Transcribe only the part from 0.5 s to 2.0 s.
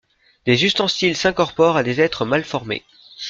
ustensiles s'incorporent à